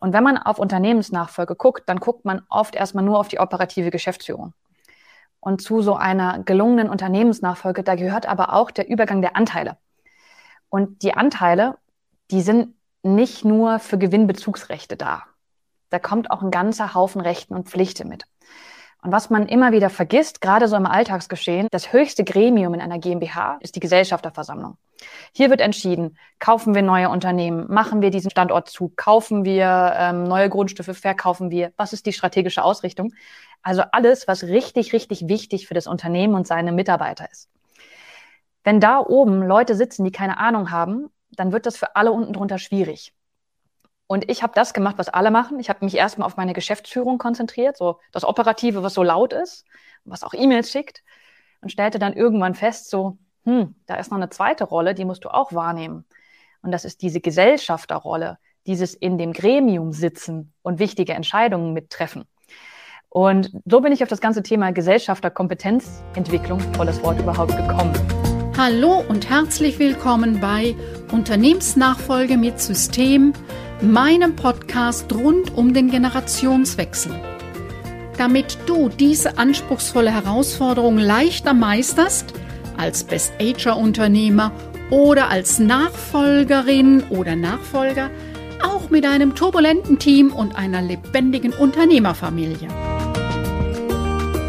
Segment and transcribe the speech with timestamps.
[0.00, 3.90] Und wenn man auf Unternehmensnachfolge guckt, dann guckt man oft erstmal nur auf die operative
[3.90, 4.54] Geschäftsführung.
[5.40, 9.76] Und zu so einer gelungenen Unternehmensnachfolge, da gehört aber auch der Übergang der Anteile.
[10.70, 11.76] Und die Anteile,
[12.30, 15.24] die sind nicht nur für Gewinnbezugsrechte da.
[15.90, 18.24] Da kommt auch ein ganzer Haufen Rechten und Pflichten mit.
[19.02, 22.98] Und was man immer wieder vergisst, gerade so im Alltagsgeschehen, das höchste Gremium in einer
[22.98, 24.76] GmbH ist die Gesellschafterversammlung.
[25.32, 30.24] Hier wird entschieden, kaufen wir neue Unternehmen, machen wir diesen Standort zu, kaufen wir ähm,
[30.24, 33.12] neue Grundstücke, verkaufen wir, was ist die strategische Ausrichtung?
[33.62, 37.48] Also alles, was richtig, richtig wichtig für das Unternehmen und seine Mitarbeiter ist.
[38.64, 42.32] Wenn da oben Leute sitzen, die keine Ahnung haben, dann wird das für alle unten
[42.32, 43.14] drunter schwierig.
[44.06, 45.60] Und ich habe das gemacht, was alle machen.
[45.60, 49.64] Ich habe mich erstmal auf meine Geschäftsführung konzentriert, so das Operative, was so laut ist,
[50.04, 51.04] was auch E-Mails schickt,
[51.60, 55.24] und stellte dann irgendwann fest, so, hm, da ist noch eine zweite Rolle, die musst
[55.24, 56.04] du auch wahrnehmen.
[56.62, 62.24] Und das ist diese Gesellschafterrolle, dieses in dem Gremium sitzen und wichtige Entscheidungen mittreffen.
[63.08, 67.92] Und so bin ich auf das ganze Thema Gesellschafterkompetenzentwicklung, volles Wort überhaupt, gekommen.
[68.56, 70.76] Hallo und herzlich willkommen bei
[71.10, 73.32] Unternehmensnachfolge mit System
[73.80, 77.12] meinem Podcast rund um den Generationswechsel.
[78.18, 82.34] Damit du diese anspruchsvolle Herausforderung leichter meisterst,
[82.80, 84.52] als Best-Ager-Unternehmer
[84.90, 88.10] oder als Nachfolgerin oder Nachfolger,
[88.64, 92.68] auch mit einem turbulenten Team und einer lebendigen Unternehmerfamilie.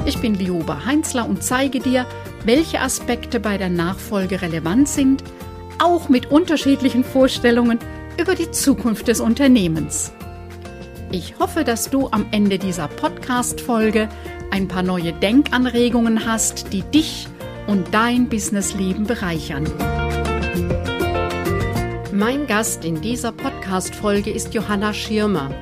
[0.06, 2.06] Ich bin Lioba Heinzler und zeige dir,
[2.46, 5.24] welche Aspekte bei der Nachfolge relevant sind,
[5.80, 7.80] auch mit unterschiedlichen Vorstellungen
[8.20, 10.12] über die Zukunft des Unternehmens.
[11.12, 14.08] Ich hoffe, dass du am Ende dieser Podcast-Folge
[14.52, 17.28] ein paar neue Denkanregungen hast, die dich
[17.72, 19.64] und dein Businessleben bereichern.
[22.12, 25.56] Mein Gast in dieser Podcast-Folge ist Johanna Schirmer.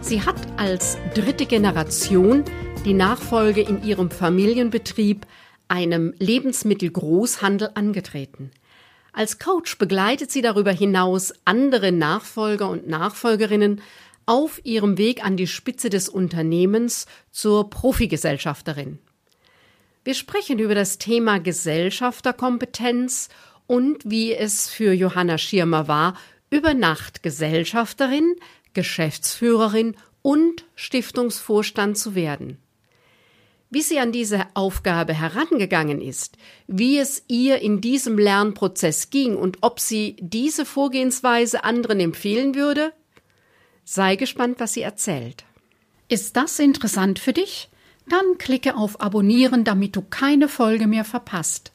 [0.00, 2.44] Sie hat als dritte Generation
[2.86, 5.26] die Nachfolge in ihrem Familienbetrieb,
[5.68, 8.50] einem Lebensmittelgroßhandel, angetreten.
[9.12, 13.82] Als Coach begleitet sie darüber hinaus andere Nachfolger und Nachfolgerinnen
[14.24, 19.00] auf ihrem Weg an die Spitze des Unternehmens zur Profigesellschafterin.
[20.04, 23.28] Wir sprechen über das Thema Gesellschafterkompetenz
[23.66, 26.16] und wie es für Johanna Schirmer war,
[26.50, 28.36] über Nacht Gesellschafterin,
[28.74, 32.58] Geschäftsführerin und Stiftungsvorstand zu werden
[33.72, 36.36] wie sie an diese Aufgabe herangegangen ist,
[36.66, 42.92] wie es ihr in diesem Lernprozess ging und ob sie diese Vorgehensweise anderen empfehlen würde?
[43.82, 45.44] Sei gespannt, was sie erzählt.
[46.08, 47.70] Ist das interessant für dich?
[48.08, 51.72] Dann klicke auf Abonnieren, damit du keine Folge mehr verpasst.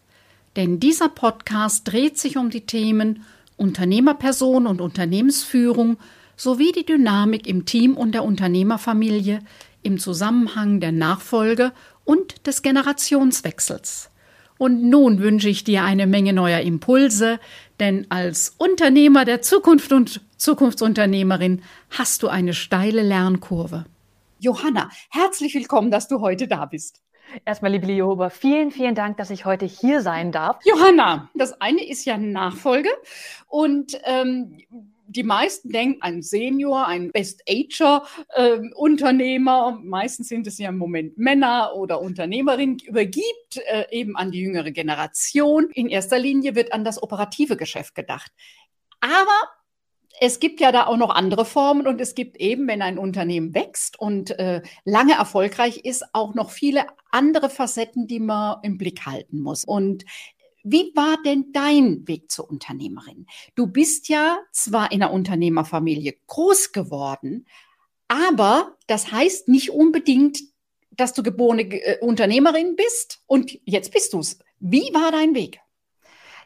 [0.55, 3.23] Denn dieser Podcast dreht sich um die Themen
[3.57, 5.97] Unternehmerperson und Unternehmensführung
[6.35, 9.39] sowie die Dynamik im Team und der Unternehmerfamilie,
[9.83, 11.71] im Zusammenhang der Nachfolge
[12.03, 14.09] und des Generationswechsels.
[14.57, 17.39] Und nun wünsche ich dir eine Menge neuer Impulse,
[17.79, 21.61] denn als Unternehmer der Zukunft und Zukunftsunternehmerin
[21.91, 23.85] hast du eine steile Lernkurve.
[24.39, 27.01] Johanna, herzlich willkommen, dass du heute da bist.
[27.43, 30.59] Erstmal, liebe Jehova, vielen, vielen Dank, dass ich heute hier sein darf.
[30.63, 32.89] Johanna, das eine ist ja Nachfolge
[33.47, 34.59] und ähm,
[35.07, 41.73] die meisten denken ein Senior, ein Best-Ager-Unternehmer, äh, meistens sind es ja im Moment Männer
[41.75, 45.71] oder Unternehmerinnen, übergibt äh, eben an die jüngere Generation.
[45.71, 48.31] In erster Linie wird an das operative Geschäft gedacht.
[48.99, 49.49] Aber
[50.19, 53.53] es gibt ja da auch noch andere Formen und es gibt eben, wenn ein Unternehmen
[53.53, 59.06] wächst und äh, lange erfolgreich ist, auch noch viele andere Facetten, die man im Blick
[59.06, 59.63] halten muss.
[59.63, 60.06] Und
[60.63, 63.25] wie war denn dein Weg zur Unternehmerin?
[63.56, 67.45] Du bist ja zwar in einer Unternehmerfamilie groß geworden,
[68.07, 70.39] aber das heißt nicht unbedingt,
[70.91, 74.39] dass du geborene äh, Unternehmerin bist und jetzt bist du es.
[74.59, 75.62] Wie war dein Weg?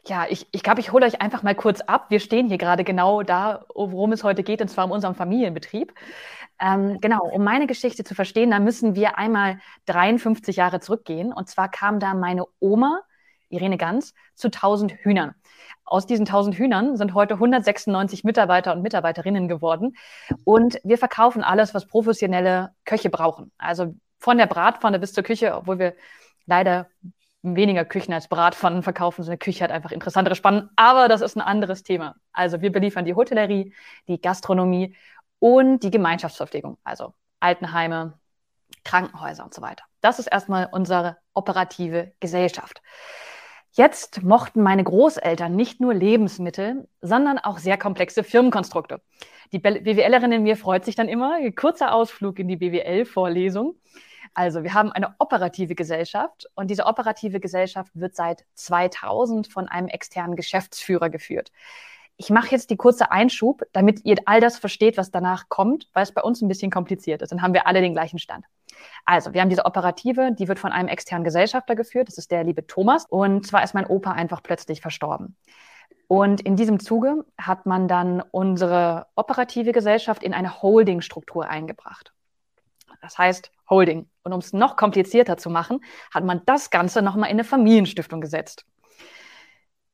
[0.08, 2.08] Ja, ich, ich glaube, ich hole euch einfach mal kurz ab.
[2.10, 5.94] Wir stehen hier gerade genau da, worum es heute geht, und zwar um unseren Familienbetrieb.
[6.60, 11.32] Ähm, genau, um meine Geschichte zu verstehen, da müssen wir einmal 53 Jahre zurückgehen.
[11.32, 13.02] Und zwar kam da meine Oma
[13.50, 15.36] Irene Ganz, zu 1000 Hühnern.
[15.86, 19.96] Aus diesen 1000 Hühnern sind heute 196 Mitarbeiter und Mitarbeiterinnen geworden.
[20.46, 23.52] Und wir verkaufen alles, was professionelle Köche brauchen.
[23.58, 25.96] Also von der Bratpfanne bis zur Küche, obwohl wir
[26.46, 26.88] leider
[27.44, 29.24] weniger Küchen als Bratpfannen verkaufen.
[29.24, 30.70] So eine Küche hat einfach interessantere Spannen.
[30.76, 32.16] Aber das ist ein anderes Thema.
[32.32, 33.74] Also wir beliefern die Hotellerie,
[34.08, 34.96] die Gastronomie
[35.40, 36.78] und die Gemeinschaftsverpflegung.
[36.84, 38.20] Also Altenheime,
[38.84, 39.84] Krankenhäuser und so weiter.
[40.02, 42.82] Das ist erstmal unsere operative Gesellschaft.
[43.74, 49.02] Jetzt mochten meine Großeltern nicht nur Lebensmittel, sondern auch sehr komplexe Firmenkonstrukte.
[49.54, 51.40] Die BWLerin in mir freut sich dann immer.
[51.52, 53.76] Kurzer Ausflug in die BWL-Vorlesung.
[54.34, 59.88] Also, wir haben eine operative Gesellschaft und diese operative Gesellschaft wird seit 2000 von einem
[59.88, 61.52] externen Geschäftsführer geführt.
[62.16, 66.04] Ich mache jetzt die kurze Einschub, damit ihr all das versteht, was danach kommt, weil
[66.04, 67.32] es bei uns ein bisschen kompliziert ist.
[67.32, 68.46] Dann haben wir alle den gleichen Stand.
[69.06, 72.08] Also, wir haben diese Operative, die wird von einem externen Gesellschafter geführt.
[72.08, 73.06] Das ist der liebe Thomas.
[73.10, 75.36] Und zwar ist mein Opa einfach plötzlich verstorben.
[76.08, 82.14] Und in diesem Zuge hat man dann unsere operative Gesellschaft in eine Holdingstruktur eingebracht.
[83.02, 84.11] Das heißt Holding.
[84.24, 85.80] Und um es noch komplizierter zu machen,
[86.14, 88.66] hat man das Ganze nochmal in eine Familienstiftung gesetzt.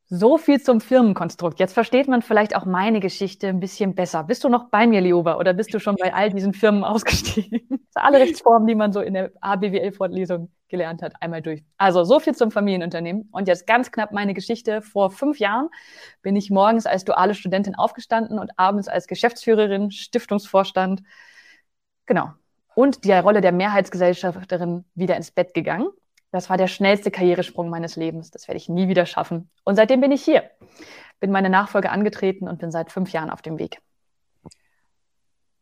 [0.09, 1.59] So viel zum Firmenkonstrukt.
[1.59, 4.23] Jetzt versteht man vielleicht auch meine Geschichte ein bisschen besser.
[4.23, 7.87] Bist du noch bei mir, Lioba, oder bist du schon bei all diesen Firmen ausgestiegen?
[7.93, 11.63] alle Rechtsformen, die man so in der ABWL-Vorlesung gelernt hat, einmal durch.
[11.77, 13.27] Also so viel zum Familienunternehmen.
[13.31, 14.81] Und jetzt ganz knapp meine Geschichte.
[14.81, 15.69] Vor fünf Jahren
[16.21, 21.03] bin ich morgens als duale Studentin aufgestanden und abends als Geschäftsführerin, Stiftungsvorstand,
[22.05, 22.31] genau,
[22.77, 25.89] und die Rolle der Mehrheitsgesellschafterin wieder ins Bett gegangen
[26.31, 28.31] das war der schnellste Karrieresprung meines Lebens.
[28.31, 29.49] Das werde ich nie wieder schaffen.
[29.63, 30.43] Und seitdem bin ich hier,
[31.19, 33.79] bin meine Nachfolge angetreten und bin seit fünf Jahren auf dem Weg.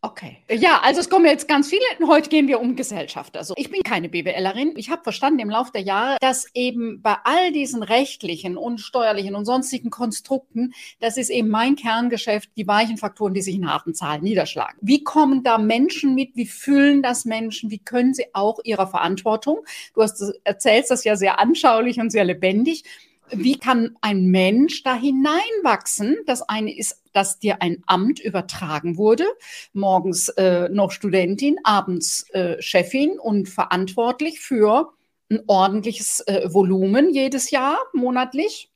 [0.06, 0.38] Okay.
[0.52, 1.82] Ja, also es kommen jetzt ganz viele.
[2.08, 3.36] Heute gehen wir um Gesellschaft.
[3.36, 4.74] Also ich bin keine BWLerin.
[4.76, 9.34] Ich habe verstanden im Laufe der Jahre, dass eben bei all diesen rechtlichen und steuerlichen
[9.34, 13.96] und sonstigen Konstrukten, das ist eben mein Kerngeschäft, die weichen Faktoren, die sich in harten
[13.96, 14.78] Zahlen niederschlagen.
[14.80, 16.36] Wie kommen da Menschen mit?
[16.36, 17.72] Wie fühlen das Menschen?
[17.72, 19.66] Wie können sie auch ihrer Verantwortung?
[19.96, 22.84] Du hast, erzählst das ja sehr anschaulich und sehr lebendig
[23.32, 26.18] wie kann ein Mensch da hineinwachsen?
[26.26, 29.26] Das eine ist, dass dir ein Amt übertragen wurde,
[29.74, 34.94] morgens äh, noch Studentin, abends äh, Chefin und verantwortlich für
[35.32, 38.72] ein ordentliches äh, Volumen jedes Jahr, monatlich.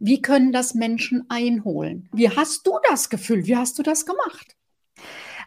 [0.00, 2.08] Wie können das Menschen einholen?
[2.12, 3.46] Wie hast du das Gefühl?
[3.46, 4.56] Wie hast du das gemacht?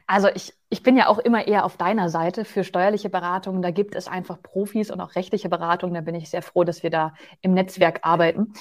[0.09, 3.61] Also ich, ich bin ja auch immer eher auf deiner Seite für steuerliche Beratungen.
[3.61, 5.93] Da gibt es einfach Profis und auch rechtliche Beratungen.
[5.93, 8.53] Da bin ich sehr froh, dass wir da im Netzwerk arbeiten.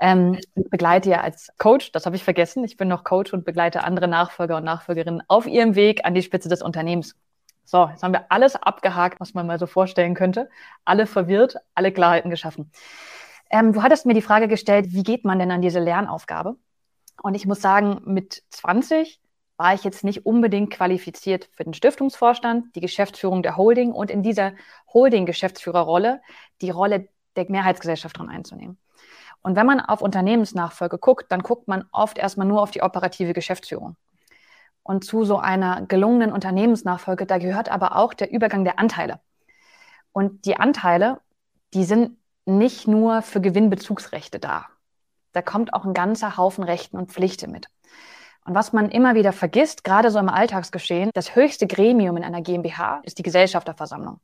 [0.00, 2.64] Ähm, ich begleite ja als Coach, das habe ich vergessen.
[2.64, 6.22] Ich bin noch Coach und begleite andere Nachfolger und Nachfolgerinnen auf ihrem Weg an die
[6.22, 7.14] Spitze des Unternehmens.
[7.64, 10.50] So, jetzt haben wir alles abgehakt, was man mal so vorstellen könnte.
[10.84, 12.72] Alle verwirrt, alle Klarheiten geschaffen.
[13.48, 16.56] Ähm, du hattest mir die Frage gestellt, wie geht man denn an diese Lernaufgabe?
[17.22, 19.19] Und ich muss sagen, mit 20
[19.60, 24.22] war ich jetzt nicht unbedingt qualifiziert für den Stiftungsvorstand, die Geschäftsführung der Holding und in
[24.22, 24.52] dieser
[24.94, 26.22] Holding-Geschäftsführerrolle
[26.62, 28.78] die Rolle der Mehrheitsgesellschafterin einzunehmen.
[29.42, 33.34] Und wenn man auf Unternehmensnachfolge guckt, dann guckt man oft erstmal nur auf die operative
[33.34, 33.96] Geschäftsführung.
[34.82, 39.20] Und zu so einer gelungenen Unternehmensnachfolge, da gehört aber auch der Übergang der Anteile.
[40.12, 41.20] Und die Anteile,
[41.74, 42.16] die sind
[42.46, 44.68] nicht nur für Gewinnbezugsrechte da.
[45.32, 47.66] Da kommt auch ein ganzer Haufen Rechten und Pflichten mit.
[48.46, 52.40] Und was man immer wieder vergisst, gerade so im Alltagsgeschehen, das höchste Gremium in einer
[52.40, 54.18] GmbH ist die Gesellschafterversammlung.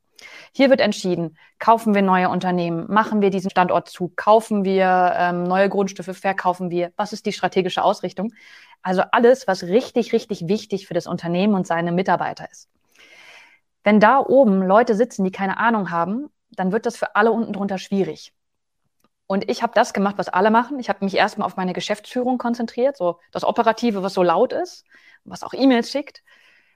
[0.51, 5.43] Hier wird entschieden, kaufen wir neue Unternehmen, machen wir diesen Standort zu, kaufen wir ähm,
[5.43, 8.33] neue Grundstücke, verkaufen wir, was ist die strategische Ausrichtung?
[8.81, 12.69] Also alles, was richtig, richtig wichtig für das Unternehmen und seine Mitarbeiter ist.
[13.83, 17.53] Wenn da oben Leute sitzen, die keine Ahnung haben, dann wird das für alle unten
[17.53, 18.33] drunter schwierig.
[19.27, 20.79] Und ich habe das gemacht, was alle machen.
[20.79, 24.85] Ich habe mich erstmal auf meine Geschäftsführung konzentriert, so das Operative, was so laut ist,
[25.25, 26.23] was auch E-Mails schickt,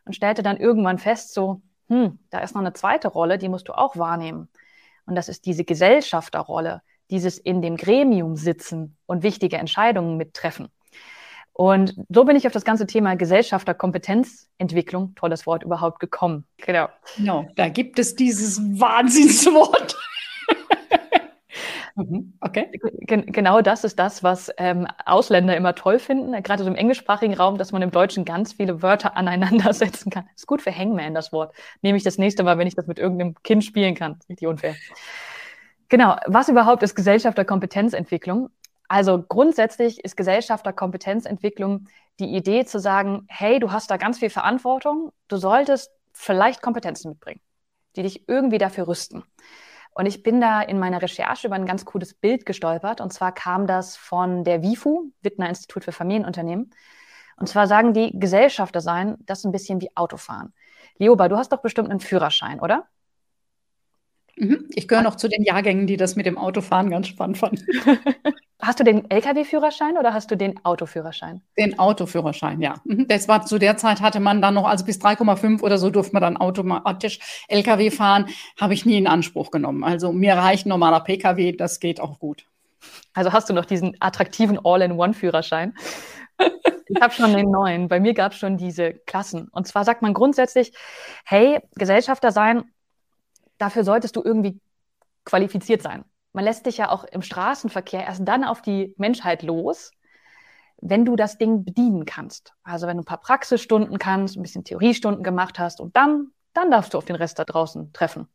[0.06, 3.70] und stellte dann irgendwann fest, so, hm, da ist noch eine zweite Rolle, die musst
[3.70, 4.50] du auch wahrnehmen.
[5.06, 10.70] Und das ist diese Gesellschafterrolle, dieses in dem Gremium sitzen und wichtige Entscheidungen mittreffen.
[11.54, 16.46] Und so bin ich auf das ganze Thema Gesellschafterkompetenzentwicklung, tolles Wort überhaupt, gekommen.
[16.58, 16.88] Genau.
[17.18, 19.96] Genau, da gibt es dieses Wahnsinnswort.
[21.96, 22.72] Mhm, okay.
[23.02, 27.36] Gen genau das ist das, was ähm, Ausländer immer toll finden, gerade so im englischsprachigen
[27.36, 30.28] Raum, dass man im Deutschen ganz viele Wörter aneinandersetzen kann.
[30.36, 31.54] Ist gut für Hangman, das Wort.
[31.82, 34.20] Nehme ich das nächste Mal, wenn ich das mit irgendeinem Kind spielen kann.
[34.30, 34.76] Richtig unfair.
[35.90, 36.16] Genau.
[36.28, 38.50] Was überhaupt ist Gesellschafterkompetenzentwicklung?
[38.88, 41.88] Also grundsätzlich ist Gesellschafterkompetenzentwicklung
[42.20, 47.10] die Idee zu sagen, hey, du hast da ganz viel Verantwortung, du solltest vielleicht Kompetenzen
[47.10, 47.42] mitbringen,
[47.96, 49.24] die dich irgendwie dafür rüsten.
[49.94, 53.02] Und ich bin da in meiner Recherche über ein ganz cooles Bild gestolpert.
[53.02, 56.72] Und zwar kam das von der WIFU, Wittner Institut für Familienunternehmen.
[57.38, 60.54] Und zwar sagen die, Gesellschafter sein, das ist ein bisschen wie Autofahren.
[60.98, 62.88] Lioba, du hast doch bestimmt einen Führerschein, oder?
[64.38, 64.68] Mhm.
[64.70, 67.66] Ich gehöre noch zu den Jahrgängen, die das mit dem Autofahren ganz spannend fanden.
[68.62, 71.42] Hast du den Lkw-Führerschein oder hast du den Autoführerschein?
[71.58, 72.76] Den Autoführerschein, ja.
[72.84, 73.08] Mhm.
[73.08, 76.14] Das war zu der Zeit hatte man dann noch, also bis 3,5 oder so durfte
[76.14, 78.28] man dann automatisch Lkw fahren,
[78.60, 79.84] habe ich nie in Anspruch genommen.
[79.84, 82.46] Also mir reicht normaler Pkw, das geht auch gut.
[83.14, 85.74] Also hast du noch diesen attraktiven All-in-One-Führerschein.
[86.88, 87.88] ich habe schon den neuen.
[87.88, 89.48] Bei mir gab es schon diese Klassen.
[89.52, 90.72] Und zwar sagt man grundsätzlich,
[91.26, 92.66] hey, Gesellschafter sein,
[93.62, 94.60] dafür solltest du irgendwie
[95.26, 96.04] qualifiziert sein.
[96.34, 99.92] Man lässt dich ja auch im Straßenverkehr erst dann auf die Menschheit los,
[100.78, 102.54] wenn du das Ding bedienen kannst.
[102.64, 106.72] Also wenn du ein paar Praxisstunden kannst, ein bisschen Theoriestunden gemacht hast und dann, dann
[106.72, 108.28] darfst du auf den Rest da draußen treffen.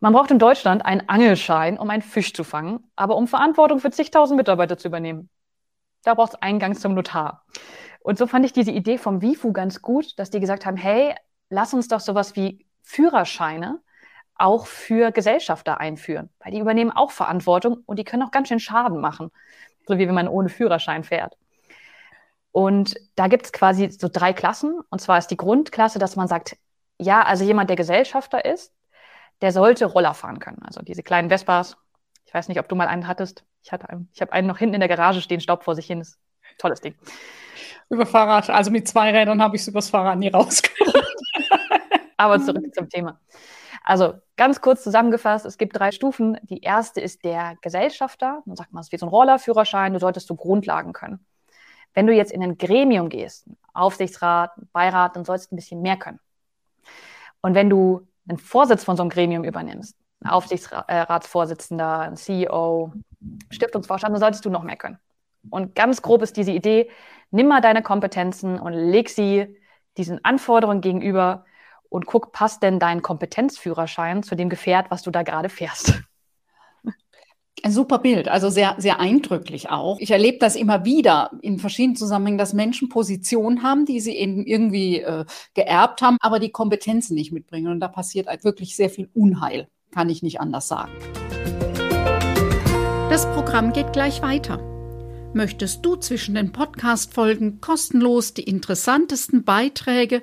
[0.00, 3.90] Man braucht in Deutschland einen Angelschein, um einen Fisch zu fangen, aber um Verantwortung für
[3.90, 5.30] zigtausend Mitarbeiter zu übernehmen.
[6.02, 7.46] Da braucht es Eingang zum Notar.
[8.00, 11.14] Und so fand ich diese Idee vom WIFU ganz gut, dass die gesagt haben, hey,
[11.48, 13.80] lass uns doch sowas wie Führerscheine
[14.36, 18.60] auch für Gesellschafter einführen, weil die übernehmen auch Verantwortung und die können auch ganz schön
[18.60, 19.30] Schaden machen
[19.86, 21.36] so wie wenn man ohne Führerschein fährt.
[22.52, 24.80] Und da gibt es quasi so drei Klassen.
[24.90, 26.56] Und zwar ist die Grundklasse, dass man sagt,
[26.98, 28.72] ja, also jemand, der Gesellschafter ist,
[29.40, 30.62] der sollte Roller fahren können.
[30.64, 31.76] Also diese kleinen Vespas.
[32.26, 33.44] Ich weiß nicht, ob du mal einen hattest.
[33.62, 34.08] Ich hatte einen.
[34.12, 36.00] Ich habe einen noch hinten in der Garage stehen, Staub vor sich hin.
[36.00, 36.18] Ist
[36.58, 36.94] tolles Ding.
[37.90, 41.03] Über Fahrrad, also mit zwei Rädern habe ich es übers Fahrrad nie rausgeholt.
[42.16, 43.20] Aber zurück zum Thema.
[43.82, 46.38] Also ganz kurz zusammengefasst, es gibt drei Stufen.
[46.42, 48.42] Die erste ist der Gesellschafter.
[48.46, 51.24] Dann sagt man, es ist wie so ein Rollerführerschein, du solltest so Grundlagen können.
[51.92, 55.96] Wenn du jetzt in ein Gremium gehst, Aufsichtsrat, Beirat, dann sollst du ein bisschen mehr
[55.96, 56.18] können.
[57.40, 62.92] Und wenn du einen Vorsitz von so einem Gremium übernimmst, ein Aufsichtsratsvorsitzender, ein CEO,
[63.50, 64.98] Stiftungsvorstand, dann solltest du noch mehr können.
[65.50, 66.90] Und ganz grob ist diese Idee,
[67.30, 69.58] nimm mal deine Kompetenzen und leg sie
[69.96, 71.44] diesen Anforderungen gegenüber
[71.94, 76.02] und guck, passt denn dein Kompetenzführerschein zu dem Gefährt, was du da gerade fährst?
[77.62, 80.00] Ein super Bild, also sehr, sehr eindrücklich auch.
[80.00, 84.44] Ich erlebe das immer wieder in verschiedenen Zusammenhängen, dass Menschen Positionen haben, die sie eben
[84.44, 85.24] irgendwie äh,
[85.54, 87.68] geerbt haben, aber die Kompetenzen nicht mitbringen.
[87.68, 90.90] Und da passiert halt wirklich sehr viel Unheil, kann ich nicht anders sagen.
[93.08, 94.58] Das Programm geht gleich weiter.
[95.32, 100.22] Möchtest du zwischen den Podcast-Folgen kostenlos die interessantesten Beiträge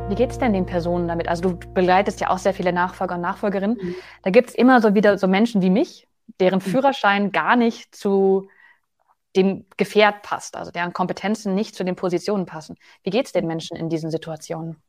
[0.10, 1.28] Wie geht es denn den Personen damit?
[1.28, 3.78] Also du begleitest ja auch sehr viele Nachfolger und Nachfolgerinnen.
[3.80, 3.94] Mhm.
[4.24, 6.08] Da gibt es immer so wieder so Menschen wie mich,
[6.40, 6.64] deren mhm.
[6.64, 8.48] Führerschein gar nicht zu
[9.36, 12.78] dem Gefährt passt, also deren Kompetenzen nicht zu den Positionen passen.
[13.04, 14.82] Wie geht es den Menschen in diesen Situationen?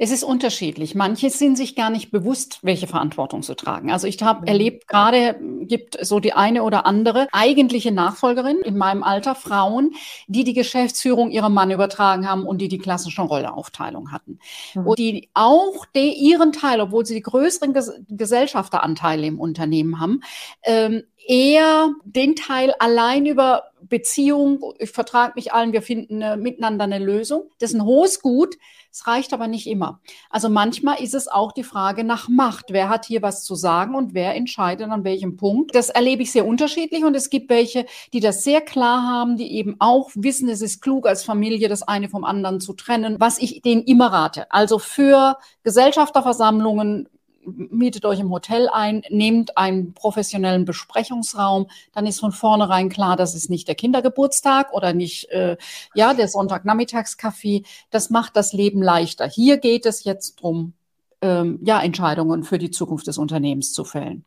[0.00, 0.94] Es ist unterschiedlich.
[0.94, 3.90] Manche sind sich gar nicht bewusst, welche Verantwortung zu tragen.
[3.90, 4.46] Also ich habe mhm.
[4.46, 9.92] erlebt, gerade gibt so die eine oder andere eigentliche Nachfolgerin in meinem Alter, Frauen,
[10.28, 14.38] die die Geschäftsführung ihrem Mann übertragen haben und die die klassische Rolleaufteilung hatten.
[14.74, 14.86] Mhm.
[14.86, 20.20] Und die auch de, ihren Teil, obwohl sie die größeren Ges Gesellschafteranteile im Unternehmen haben,
[20.62, 26.84] ähm, eher den Teil allein über Beziehung, ich vertrage mich allen, wir finden äh, miteinander
[26.84, 27.50] eine Lösung.
[27.58, 28.56] Das ist ein hohes Gut,
[28.90, 30.00] es reicht aber nicht immer.
[30.30, 32.66] Also manchmal ist es auch die Frage nach Macht.
[32.70, 35.74] Wer hat hier was zu sagen und wer entscheidet an welchem Punkt?
[35.74, 39.52] Das erlebe ich sehr unterschiedlich und es gibt welche, die das sehr klar haben, die
[39.52, 43.38] eben auch wissen, es ist klug als Familie, das eine vom anderen zu trennen, was
[43.38, 44.50] ich denen immer rate.
[44.50, 47.08] Also für Gesellschafterversammlungen
[47.44, 53.34] mietet euch im Hotel ein, nehmt einen professionellen Besprechungsraum, dann ist von vornherein klar, das
[53.34, 55.56] ist nicht der Kindergeburtstag oder nicht äh,
[55.94, 57.64] ja der Sonntagnachmittagskaffee.
[57.90, 59.26] Das macht das Leben leichter.
[59.26, 60.74] Hier geht es jetzt darum,
[61.22, 64.24] ähm, ja Entscheidungen für die Zukunft des Unternehmens zu fällen.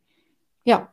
[0.63, 0.89] Ja.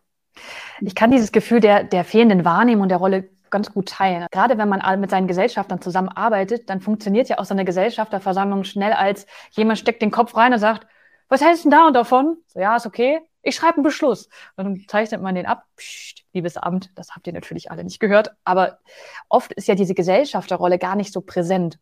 [0.80, 4.26] Ich kann dieses Gefühl der, der fehlenden Wahrnehmung der Rolle ganz gut teilen.
[4.30, 8.92] Gerade wenn man mit seinen Gesellschaftern zusammenarbeitet, dann funktioniert ja auch so eine Gesellschafterversammlung schnell
[8.92, 10.86] als jemand steckt den Kopf rein und sagt,
[11.28, 12.38] was hältst du denn da und davon?
[12.46, 13.20] So, ja, ist okay.
[13.42, 14.28] Ich schreibe einen Beschluss.
[14.56, 15.64] Und dann zeichnet man den ab.
[15.76, 18.34] Psst, liebes Amt, das habt ihr natürlich alle nicht gehört.
[18.44, 18.78] Aber
[19.28, 21.78] oft ist ja diese Gesellschafterrolle gar nicht so präsent.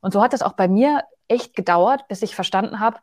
[0.00, 2.98] Und so hat es auch bei mir echt gedauert, bis ich verstanden habe,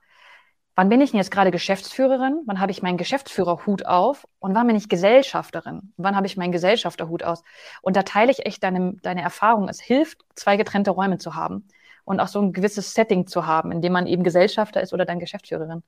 [0.76, 2.42] wann bin ich denn jetzt gerade Geschäftsführerin?
[2.46, 4.28] Wann habe ich meinen Geschäftsführerhut auf?
[4.40, 5.94] Und wann bin ich Gesellschafterin?
[5.98, 7.44] Wann habe ich meinen Gesellschafterhut aus?
[7.82, 9.70] Und da teile ich echt deine, deine Erfahrung.
[9.70, 11.68] Es hilft, zwei getrennte Räume zu haben
[12.06, 15.06] und auch so ein gewisses Setting zu haben, in dem man eben Gesellschafter ist oder
[15.06, 15.84] dann Geschäftsführerin.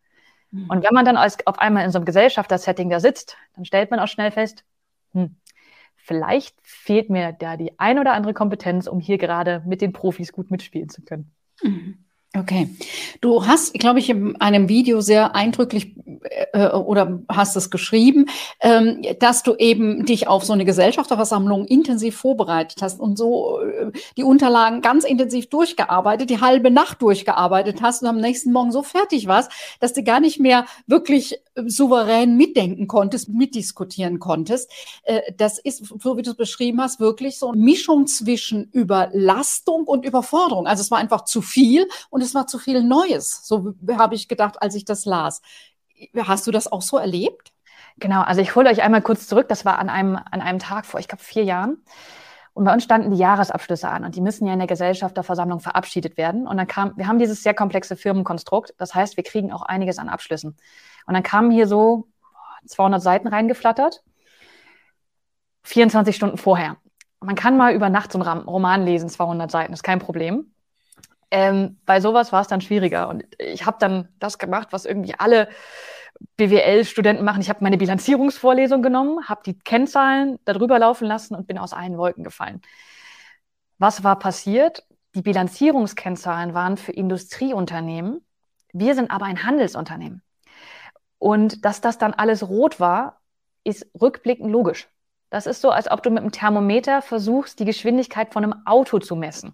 [0.52, 0.70] Mhm.
[0.70, 3.92] Und wenn man dann als, auf einmal in so einem Gesellschafter-Setting da sitzt, dann stellt
[3.92, 4.66] man auch schnell fest,
[5.14, 5.38] hm,
[5.96, 10.32] vielleicht fehlt mir da die ein oder andere Kompetenz, um hier gerade mit den Profis
[10.32, 11.32] gut mitspielen zu können.
[11.62, 12.06] Mhm.
[12.36, 12.70] Okay.
[13.22, 15.96] Du hast, glaube ich, in einem Video sehr eindrücklich
[16.54, 18.26] äh, oder hast es geschrieben,
[18.62, 23.92] ähm, dass du eben dich auf so eine Gesellschafterversammlung intensiv vorbereitet hast und so äh,
[24.18, 28.84] die Unterlagen ganz intensiv durchgearbeitet, die halbe Nacht durchgearbeitet hast und am nächsten Morgen so
[28.84, 34.70] fertig warst, dass du gar nicht mehr wirklich äh, souverän mitdenken konntest, mitdiskutieren konntest.
[35.04, 39.86] Äh, das ist, so wie du es beschrieben hast, wirklich so eine Mischung zwischen Überlastung
[39.86, 40.68] und Überforderung.
[40.68, 43.42] Also es war einfach zu viel und es war zu viel Neues.
[43.44, 45.42] So habe ich gedacht, als ich das las.
[46.16, 47.52] Hast du das auch so erlebt?
[47.98, 49.50] Genau, also ich hole euch einmal kurz zurück.
[49.50, 51.84] Das war an einem, an einem Tag vor, ich glaube, vier Jahren.
[52.54, 56.18] Und bei uns standen die Jahresabschlüsse an und die müssen ja in der Gesellschafterversammlung verabschiedet
[56.18, 56.48] werden.
[56.48, 58.74] Und dann kam, wir haben dieses sehr komplexe Firmenkonstrukt.
[58.80, 60.58] Das heißt, wir kriegen auch einiges an Abschlüssen.
[61.06, 62.08] Und dann kamen hier so
[62.66, 64.04] 200 Seiten reingeflattert,
[65.64, 66.78] 24 Stunden vorher.
[67.20, 70.52] Man kann mal über Nacht so einen Roman lesen, 200 Seiten, ist kein Problem.
[71.32, 73.10] Ähm, bei sowas war es dann schwieriger.
[73.10, 75.50] Und ich habe dann das gemacht, was irgendwie alle
[76.38, 77.42] BWL-Studenten machen.
[77.42, 81.98] Ich habe meine Bilanzierungsvorlesung genommen, habe die Kennzahlen darüber laufen lassen und bin aus allen
[81.98, 82.62] Wolken gefallen.
[83.78, 84.86] Was war passiert?
[85.16, 88.26] Die Bilanzierungskennzahlen waren für Industrieunternehmen.
[88.74, 90.22] Wir sind aber ein Handelsunternehmen.
[91.20, 93.22] Und dass das dann alles rot war,
[93.64, 94.88] ist rückblickend logisch.
[95.30, 99.00] Das ist so, als ob du mit einem Thermometer versuchst, die Geschwindigkeit von einem Auto
[99.00, 99.54] zu messen.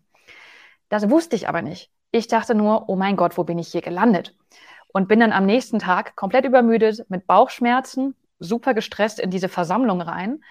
[0.94, 1.90] Das wusste ich aber nicht.
[2.12, 4.36] Ich dachte nur, oh mein Gott, wo bin ich hier gelandet?
[4.90, 10.02] Und bin dann am nächsten Tag komplett übermüdet, mit Bauchschmerzen, super gestresst in diese Versammlung
[10.02, 10.44] rein.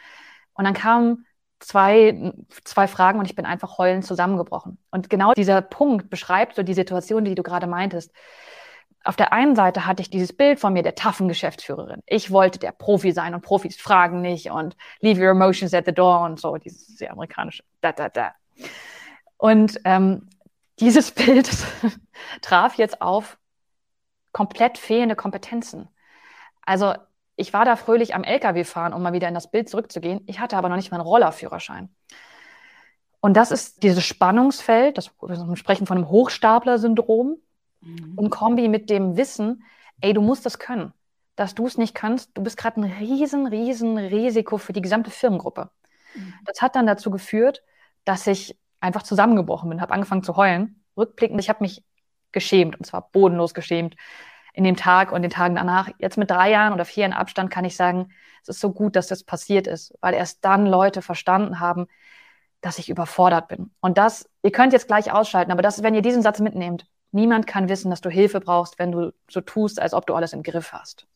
[0.55, 1.27] Und dann kamen
[1.61, 2.33] zwei,
[2.65, 4.79] zwei Fragen und ich bin einfach heulend zusammengebrochen.
[4.91, 8.11] Und genau dieser Punkt beschreibt so die Situation, die du gerade meintest.
[9.05, 12.03] Auf der einen Seite hatte ich dieses Bild von mir der taffen Geschäftsführerin.
[12.07, 15.95] Ich wollte der Profi sein und Profis fragen nicht und leave your emotions at the
[15.95, 18.33] door und so, dieses sehr amerikanische da, da, da.
[19.43, 20.29] Und ähm,
[20.79, 21.51] dieses Bild
[22.43, 23.39] traf jetzt auf
[24.31, 25.89] komplett fehlende Kompetenzen.
[26.65, 26.95] Also
[27.35, 30.21] ich war da fröhlich am LKW fahren, um mal wieder in das Bild zurückzugehen.
[30.27, 31.89] Ich hatte aber noch nicht meinen Rollerführerschein.
[33.19, 37.39] Und das ist dieses Spannungsfeld, das wir sprechen von einem Hochstapler-Syndrom,
[37.81, 38.17] mhm.
[38.17, 39.65] im Kombi mit dem Wissen,
[40.01, 40.93] ey, du musst das können.
[41.35, 45.11] Dass du es nicht kannst, du bist gerade ein riesen, riesen Risiko für die gesamte
[45.11, 45.69] Firmengruppe.
[46.15, 46.35] Mhm.
[46.45, 47.65] Das hat dann dazu geführt,
[48.05, 50.83] dass ich einfach zusammengebrochen bin, habe angefangen zu heulen.
[50.97, 51.83] Rückblickend, ich habe mich
[52.33, 53.97] geschämt und zwar bodenlos geschämt
[54.55, 55.89] in dem Tag und den Tagen danach.
[55.99, 58.11] Jetzt mit drei Jahren oder vier Jahren Abstand kann ich sagen,
[58.43, 61.87] es ist so gut, dass das passiert ist, weil erst dann Leute verstanden haben,
[62.61, 63.73] dass ich überfordert bin.
[63.81, 67.47] Und das, ihr könnt jetzt gleich ausschalten, aber das, wenn ihr diesen Satz mitnehmt, niemand
[67.47, 70.43] kann wissen, dass du Hilfe brauchst, wenn du so tust, als ob du alles im
[70.43, 71.07] Griff hast.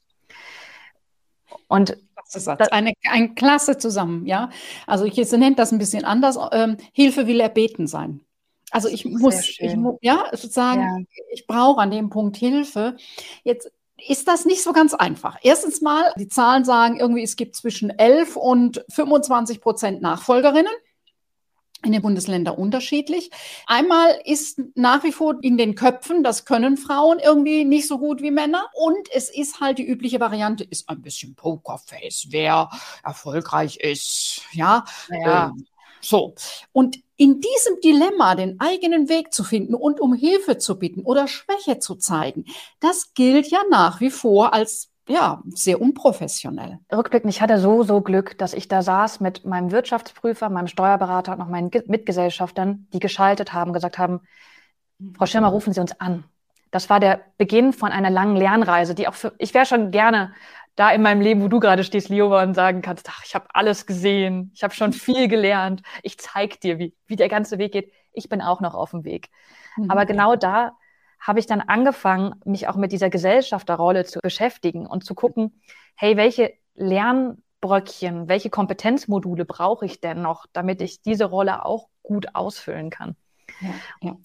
[1.68, 1.96] Und
[2.32, 4.50] das, eine, ein klasse zusammen, ja.
[4.86, 6.38] Also ich jetzt nennt das ein bisschen anders.
[6.52, 8.20] Ähm, Hilfe will erbeten sein.
[8.70, 11.20] Also ich muss, ich, ja, sozusagen, ja.
[11.32, 12.96] ich brauche an dem Punkt Hilfe.
[13.44, 13.70] Jetzt
[14.08, 15.38] ist das nicht so ganz einfach.
[15.42, 20.72] Erstens mal, die Zahlen sagen irgendwie, es gibt zwischen 11 und 25 Prozent Nachfolgerinnen
[21.86, 23.30] in den Bundesländern unterschiedlich.
[23.66, 28.22] Einmal ist nach wie vor in den Köpfen, das können Frauen irgendwie nicht so gut
[28.22, 28.66] wie Männer.
[28.74, 32.70] Und es ist halt die übliche Variante, ist ein bisschen Pokerface, wer
[33.02, 34.42] erfolgreich ist.
[34.52, 35.46] Ja, ja.
[35.46, 35.66] Ähm,
[36.00, 36.34] so.
[36.72, 41.28] Und in diesem Dilemma den eigenen Weg zu finden und um Hilfe zu bitten oder
[41.28, 42.44] Schwäche zu zeigen,
[42.80, 46.80] das gilt ja nach wie vor als ja, sehr unprofessionell.
[46.92, 51.32] Rückblickend, ich hatte so, so Glück, dass ich da saß mit meinem Wirtschaftsprüfer, meinem Steuerberater
[51.32, 54.20] und noch meinen Mitgesellschaftern, die geschaltet haben, gesagt haben,
[55.16, 56.24] Frau Schirmer, rufen Sie uns an.
[56.70, 60.32] Das war der Beginn von einer langen Lernreise, die auch für, ich wäre schon gerne
[60.74, 63.46] da in meinem Leben, wo du gerade stehst, Liova, und sagen kannst, ach, ich habe
[63.54, 67.72] alles gesehen, ich habe schon viel gelernt, ich zeig dir, wie, wie der ganze Weg
[67.72, 67.92] geht.
[68.12, 69.30] Ich bin auch noch auf dem Weg.
[69.76, 69.90] Mhm.
[69.90, 70.76] Aber genau da
[71.20, 75.60] habe ich dann angefangen, mich auch mit dieser Gesellschafterrolle zu beschäftigen und zu gucken,
[75.94, 82.34] hey, welche Lernbröckchen, welche Kompetenzmodule brauche ich denn noch, damit ich diese Rolle auch gut
[82.34, 83.16] ausfüllen kann?
[83.60, 84.16] Ja, ja.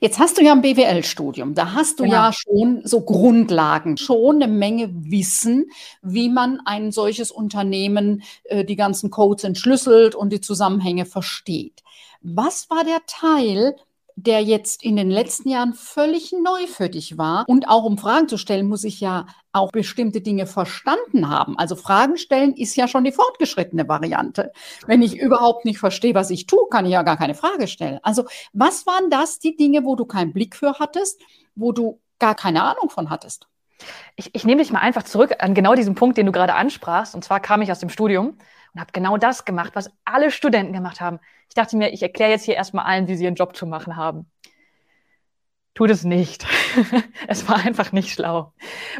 [0.00, 1.54] Jetzt hast du ja ein BWL-Studium.
[1.54, 2.16] Da hast du genau.
[2.16, 5.70] ja schon so Grundlagen, schon eine Menge Wissen,
[6.02, 11.82] wie man ein solches Unternehmen, äh, die ganzen Codes entschlüsselt und die Zusammenhänge versteht.
[12.20, 13.76] Was war der Teil,
[14.24, 17.44] der jetzt in den letzten Jahren völlig neu für dich war.
[17.46, 21.56] Und auch um Fragen zu stellen, muss ich ja auch bestimmte Dinge verstanden haben.
[21.56, 24.50] Also Fragen stellen ist ja schon die fortgeschrittene Variante.
[24.86, 28.00] Wenn ich überhaupt nicht verstehe, was ich tue, kann ich ja gar keine Frage stellen.
[28.02, 31.20] Also was waren das die Dinge, wo du keinen Blick für hattest,
[31.54, 33.46] wo du gar keine Ahnung von hattest?
[34.16, 37.14] Ich, ich nehme dich mal einfach zurück an genau diesen Punkt, den du gerade ansprachst.
[37.14, 38.36] Und zwar kam ich aus dem Studium
[38.74, 41.18] und habe genau das gemacht, was alle Studenten gemacht haben.
[41.48, 43.96] Ich dachte mir, ich erkläre jetzt hier erstmal allen, wie sie ihren Job zu machen
[43.96, 44.30] haben.
[45.74, 46.44] Tut es nicht.
[47.28, 48.52] es war einfach nicht schlau.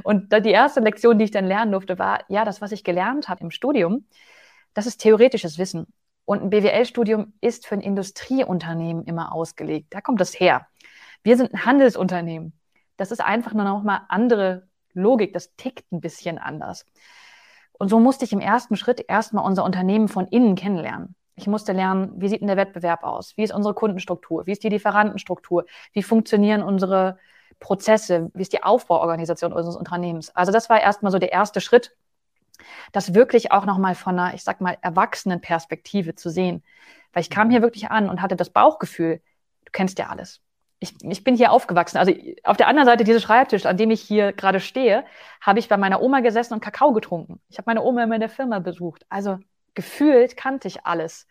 [0.04, 3.28] Und die erste Lektion, die ich dann lernen durfte, war, ja, das, was ich gelernt
[3.28, 4.06] habe im Studium,
[4.74, 5.92] das ist theoretisches Wissen.
[6.24, 9.94] Und ein BWL-Studium ist für ein Industrieunternehmen immer ausgelegt.
[9.94, 10.68] Da kommt das her.
[11.22, 12.52] Wir sind ein Handelsunternehmen.
[12.96, 15.32] Das ist einfach nur noch mal andere Logik.
[15.32, 16.86] Das tickt ein bisschen anders.
[17.78, 21.14] Und so musste ich im ersten Schritt erstmal unser Unternehmen von innen kennenlernen.
[21.36, 23.36] Ich musste lernen, wie sieht denn der Wettbewerb aus?
[23.36, 24.46] Wie ist unsere Kundenstruktur?
[24.46, 25.64] Wie ist die Lieferantenstruktur?
[25.92, 27.18] Wie funktionieren unsere
[27.60, 28.30] Prozesse?
[28.34, 30.34] Wie ist die Aufbauorganisation unseres Unternehmens?
[30.34, 31.96] Also das war erstmal so der erste Schritt,
[32.90, 36.64] das wirklich auch nochmal von einer, ich sag mal, erwachsenen Perspektive zu sehen.
[37.12, 39.22] Weil ich kam hier wirklich an und hatte das Bauchgefühl,
[39.64, 40.42] du kennst ja alles
[40.80, 41.98] ich, ich bin hier aufgewachsen.
[41.98, 42.12] Also
[42.44, 45.04] auf der anderen Seite dieses Schreibtisch, an dem ich hier gerade stehe,
[45.40, 47.40] habe ich bei meiner Oma gesessen und Kakao getrunken.
[47.48, 49.04] Ich habe meine Oma in meiner Firma besucht.
[49.08, 49.38] Also
[49.74, 51.26] gefühlt kannte ich alles.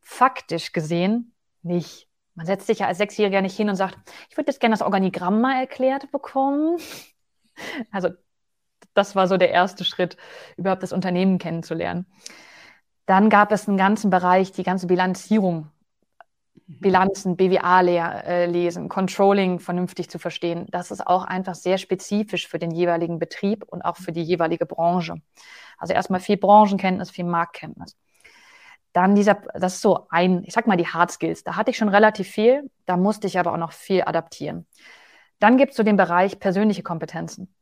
[0.00, 2.08] Faktisch gesehen nicht.
[2.34, 3.98] Man setzt sich ja als Sechsjähriger nicht hin und sagt,
[4.30, 6.78] ich würde jetzt gerne das Organigramm mal erklärt bekommen.
[7.90, 8.10] Also
[8.94, 10.16] das war so der erste Schritt,
[10.56, 12.06] überhaupt das Unternehmen kennenzulernen.
[13.04, 15.72] Dann gab es einen ganzen Bereich, die ganze Bilanzierung
[16.70, 20.66] Bilanzen, BWA äh, lesen, Controlling vernünftig zu verstehen.
[20.70, 24.66] Das ist auch einfach sehr spezifisch für den jeweiligen Betrieb und auch für die jeweilige
[24.66, 25.14] Branche.
[25.78, 27.96] Also erstmal viel Branchenkenntnis, viel Marktkenntnis.
[28.92, 31.42] Dann dieser, das ist so ein, ich sag mal die Hard Skills.
[31.42, 34.66] Da hatte ich schon relativ viel, da musste ich aber auch noch viel adaptieren.
[35.38, 37.54] Dann gibt es so den Bereich persönliche Kompetenzen.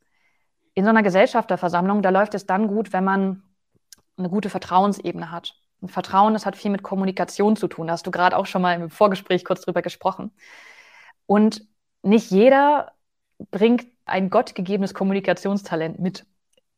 [0.74, 3.44] In so einer Gesellschafterversammlung, da läuft es dann gut, wenn man
[4.16, 5.54] eine gute Vertrauensebene hat.
[5.80, 7.86] Und Vertrauen, das hat viel mit Kommunikation zu tun.
[7.88, 10.32] Da hast du gerade auch schon mal im Vorgespräch kurz drüber gesprochen.
[11.26, 11.62] Und
[12.02, 12.92] nicht jeder
[13.50, 16.26] bringt ein gottgegebenes Kommunikationstalent mit.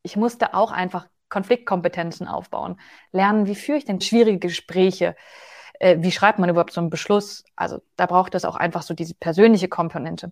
[0.02, 2.80] Ich musste auch einfach Konfliktkompetenzen aufbauen,
[3.12, 5.14] lernen, wie führe ich denn schwierige Gespräche,
[5.78, 7.44] äh, wie schreibt man überhaupt so einen Beschluss.
[7.54, 10.30] Also da braucht es auch einfach so diese persönliche Komponente.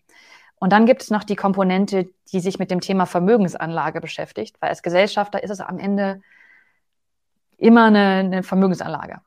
[0.58, 4.70] Und dann gibt es noch die Komponente, die sich mit dem Thema Vermögensanlage beschäftigt, weil
[4.70, 6.22] als Gesellschafter ist es am Ende
[7.58, 9.20] immer eine, eine Vermögensanlage.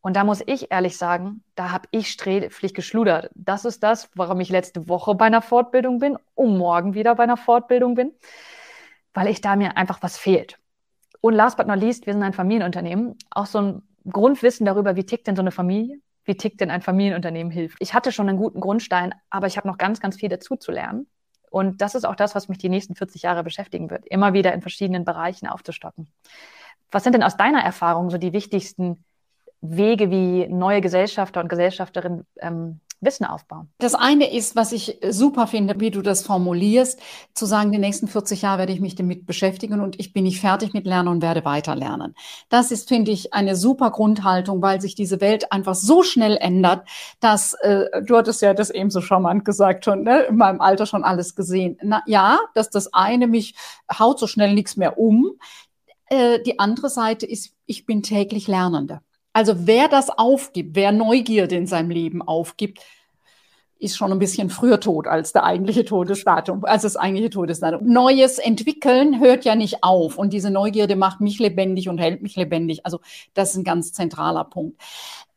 [0.00, 3.30] Und da muss ich ehrlich sagen, da habe ich sträflich geschludert.
[3.34, 7.24] Das ist das, warum ich letzte Woche bei einer Fortbildung bin und morgen wieder bei
[7.24, 8.12] einer Fortbildung bin,
[9.12, 10.58] weil ich da mir einfach was fehlt.
[11.20, 13.16] Und last but not least, wir sind ein Familienunternehmen.
[13.30, 15.98] Auch so ein Grundwissen darüber, wie tickt denn so eine Familie?
[16.24, 17.78] Wie tickt denn ein Familienunternehmen hilft?
[17.80, 20.70] Ich hatte schon einen guten Grundstein, aber ich habe noch ganz, ganz viel dazu zu
[20.70, 21.08] lernen.
[21.50, 24.52] Und das ist auch das, was mich die nächsten 40 Jahre beschäftigen wird, immer wieder
[24.52, 26.08] in verschiedenen Bereichen aufzustocken.
[26.90, 29.04] Was sind denn aus deiner Erfahrung so die wichtigsten
[29.60, 33.68] Wege, wie neue Gesellschafter und Gesellschafterinnen ähm, Wissen aufbauen?
[33.78, 37.00] Das eine ist, was ich super finde, wie du das formulierst,
[37.32, 40.40] zu sagen, die nächsten 40 Jahre werde ich mich damit beschäftigen und ich bin nicht
[40.40, 42.14] fertig mit Lernen und werde weiter lernen.
[42.48, 46.88] Das ist, finde ich, eine super Grundhaltung, weil sich diese Welt einfach so schnell ändert,
[47.20, 50.86] dass, äh, du hattest ja das eben so charmant gesagt schon, ne, in meinem Alter
[50.86, 51.78] schon alles gesehen.
[51.82, 53.54] Na, ja, dass das eine mich
[53.96, 55.38] haut so schnell nichts mehr um.
[56.10, 59.00] Äh, die andere Seite ist, ich bin täglich Lernende.
[59.32, 62.80] Also wer das aufgibt, wer Neugierde in seinem Leben aufgibt,
[63.78, 67.86] ist schon ein bisschen früher tot als der eigentliche Todesdatum, als das eigentliche Todesdatum.
[67.86, 72.34] Neues entwickeln hört ja nicht auf und diese Neugierde macht mich lebendig und hält mich
[72.34, 72.84] lebendig.
[72.84, 73.00] Also
[73.34, 74.80] das ist ein ganz zentraler Punkt.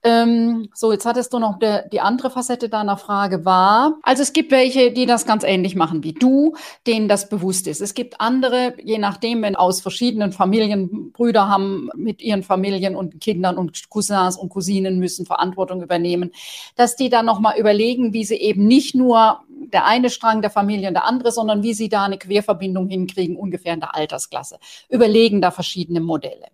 [0.04, 4.34] Ähm, so, jetzt hattest du noch de, die andere Facette deiner Frage war, also es
[4.34, 6.56] gibt welche, die das ganz ähnlich machen wie du,
[6.88, 7.82] denen das bewusst ist.
[7.82, 13.22] Es gibt andere, je nachdem, wenn aus verschiedenen Familien Brüder haben mit ihren Familien und
[13.22, 16.32] Kindern und Cousins und Cousinen müssen Verantwortung übernehmen,
[16.76, 20.88] dass die dann nochmal überlegen, wie sie eben nicht nur der eine Strang der Familie
[20.88, 24.60] und der andere, sondern wie sie da eine Querverbindung hinkriegen, ungefähr in der Altersklasse.
[24.90, 26.48] Überlegen da verschiedene Modelle.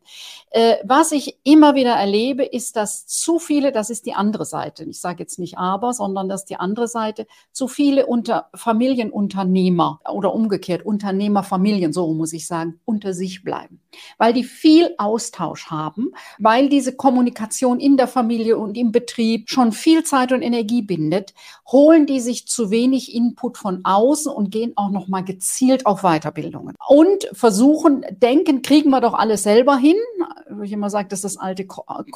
[0.50, 4.86] Äh, was ich immer wieder erlebe, ist, dass zu viele, das ist die andere Seite,
[4.86, 10.00] ich sage jetzt nicht aber, sondern das ist die andere Seite, zu viele unter Familienunternehmer
[10.10, 13.82] oder umgekehrt Unternehmerfamilien, so muss ich sagen, unter sich bleiben,
[14.18, 19.74] weil die viel Austausch haben, weil diese Kommunikation in der Familie und im Betrieb schon
[19.74, 21.34] viel Zeit und Energie bindet,
[21.70, 26.02] holen die sich zu wenig Input von außen und gehen auch noch mal gezielt auf
[26.02, 29.98] Weiterbildungen und versuchen, denken, kriegen wir doch alles selber hin.
[30.64, 31.68] Ich immer sage, das ist das alte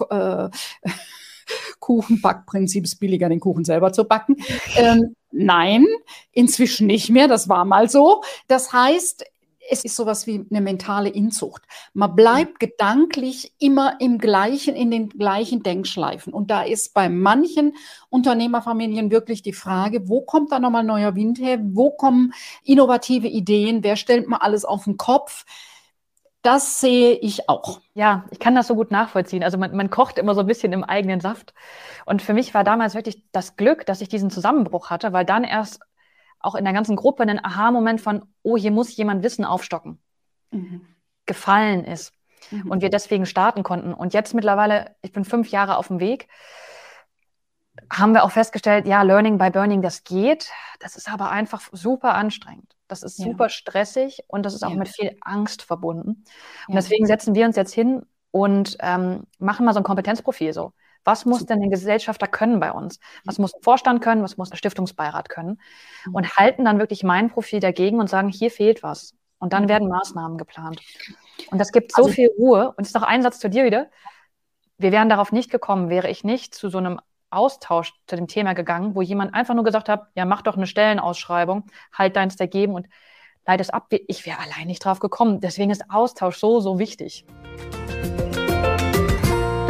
[0.10, 0.50] äh,
[1.80, 4.38] Kuchenbackprinzip ist billiger, den Kuchen selber zu backen.
[4.76, 5.86] Ähm, nein,
[6.32, 7.28] inzwischen nicht mehr.
[7.28, 8.22] Das war mal so.
[8.48, 9.26] Das heißt,
[9.72, 11.64] es ist sowas wie eine mentale Inzucht.
[11.94, 16.34] Man bleibt gedanklich immer im gleichen, in den gleichen Denkschleifen.
[16.34, 17.74] Und da ist bei manchen
[18.10, 21.58] Unternehmerfamilien wirklich die Frage, wo kommt da nochmal neuer Wind her?
[21.64, 23.82] Wo kommen innovative Ideen?
[23.82, 25.46] Wer stellt mal alles auf den Kopf?
[26.42, 27.80] Das sehe ich auch.
[27.94, 29.44] Ja, ich kann das so gut nachvollziehen.
[29.44, 31.54] Also man, man kocht immer so ein bisschen im eigenen Saft.
[32.06, 35.46] Und für mich war damals wirklich das Glück, dass ich diesen Zusammenbruch hatte, weil dann
[35.46, 35.80] erst
[36.44, 40.00] auch in der ganzen Gruppe ein Aha-Moment von, oh, hier muss jemand Wissen aufstocken,
[40.52, 40.82] mhm.
[41.26, 42.14] gefallen ist.
[42.50, 42.72] Mhm.
[42.72, 43.94] Und wir deswegen starten konnten.
[43.94, 46.28] Und jetzt mittlerweile, ich bin fünf Jahre auf dem Weg,
[47.92, 50.50] haben wir auch festgestellt, ja, Learning by Burning, das geht.
[50.80, 52.76] Das ist aber einfach super anstrengend.
[52.88, 53.26] Das ist ja.
[53.26, 54.78] super stressig und das ist auch ja.
[54.78, 56.26] mit viel Angst verbunden.
[56.68, 56.76] Und ja.
[56.76, 60.74] deswegen setzen wir uns jetzt hin und ähm, machen mal so ein Kompetenzprofil so.
[61.04, 63.00] Was muss denn ein Gesellschafter können bei uns?
[63.26, 64.24] Was muss ein Vorstand können?
[64.24, 65.60] Was muss der Stiftungsbeirat können?
[66.06, 66.16] Mhm.
[66.16, 69.16] Und halten dann wirklich mein Profil dagegen und sagen, hier fehlt was.
[69.40, 69.70] Und dann mhm.
[69.70, 70.82] werden Maßnahmen geplant.
[71.50, 72.74] Und das gibt so also, viel Ruhe.
[72.78, 73.90] Und es ist noch ein Satz zu dir wieder.
[74.78, 77.00] Wir wären darauf nicht gekommen, wäre ich nicht zu so einem
[77.32, 80.68] Austausch zu dem Thema gegangen, wo jemand einfach nur gesagt hat, ja, mach doch eine
[80.68, 82.88] Stellenausschreibung, halt deins dagegen und
[83.48, 83.88] leite es ab.
[83.90, 85.40] Ich wäre allein nicht drauf gekommen.
[85.40, 87.26] Deswegen ist Austausch so, so wichtig.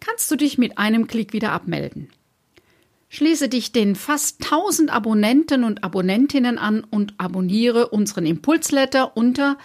[0.00, 2.10] kannst du dich mit einem Klick wieder abmelden.
[3.08, 9.58] Schließe dich den fast 1000 Abonnenten und Abonnentinnen an und abonniere unseren Impulsletter unter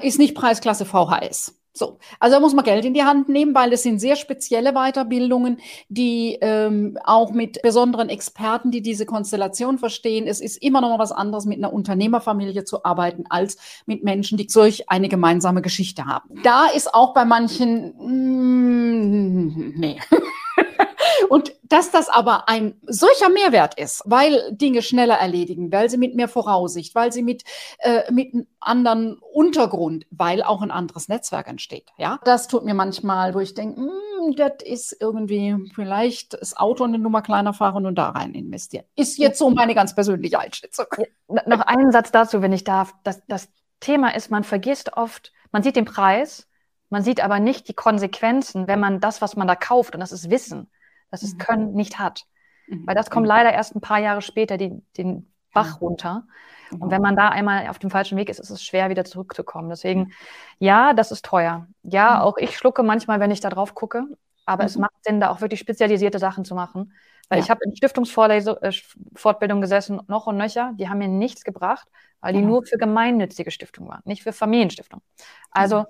[0.00, 1.60] ist nicht Preisklasse VHS.
[1.76, 4.72] So, also da muss man Geld in die Hand nehmen, weil das sind sehr spezielle
[4.72, 5.58] Weiterbildungen,
[5.88, 10.26] die ähm, auch mit besonderen Experten, die diese Konstellation verstehen.
[10.26, 14.38] Es ist immer noch mal was anderes, mit einer Unternehmerfamilie zu arbeiten, als mit Menschen,
[14.38, 16.42] die solch eine gemeinsame Geschichte haben.
[16.42, 19.98] Da ist auch bei manchen, mm, nee.
[21.28, 26.14] Und dass das aber ein solcher Mehrwert ist, weil Dinge schneller erledigen, weil sie mit
[26.14, 27.44] mehr Voraussicht, weil sie mit,
[27.78, 31.90] äh, mit einem anderen Untergrund, weil auch ein anderes Netzwerk entsteht.
[31.98, 36.84] Ja, das tut mir manchmal, wo ich denke, hm, das ist irgendwie vielleicht das Auto
[36.84, 38.84] eine Nummer kleiner fahren und da rein investieren.
[38.96, 40.86] Ist jetzt so meine ganz persönliche Einschätzung.
[41.28, 42.94] Noch einen Satz dazu, wenn ich darf.
[43.04, 43.48] Das, das
[43.80, 46.48] Thema ist, man vergisst oft, man sieht den Preis,
[46.90, 50.12] man sieht aber nicht die Konsequenzen, wenn man das, was man da kauft, und das
[50.12, 50.70] ist Wissen,
[51.10, 51.38] dass es mhm.
[51.38, 52.24] Können nicht hat.
[52.66, 52.86] Mhm.
[52.86, 56.26] Weil das kommt leider erst ein paar Jahre später die, den Bach runter.
[56.70, 56.90] Und mhm.
[56.90, 59.68] wenn man da einmal auf dem falschen Weg ist, ist es schwer, wieder zurückzukommen.
[59.68, 60.12] Deswegen,
[60.58, 61.66] ja, das ist teuer.
[61.82, 64.04] Ja, auch ich schlucke manchmal, wenn ich da drauf gucke.
[64.44, 64.66] Aber mhm.
[64.66, 66.92] es macht Sinn, da auch wirklich spezialisierte Sachen zu machen.
[67.28, 67.44] Weil ja.
[67.44, 70.72] ich habe in Stiftungsfortbildung äh, gesessen, noch und nöcher.
[70.78, 71.88] Die haben mir nichts gebracht,
[72.20, 72.46] weil die ja.
[72.46, 75.04] nur für gemeinnützige Stiftungen waren, nicht für Familienstiftungen.
[75.50, 75.86] Also mhm.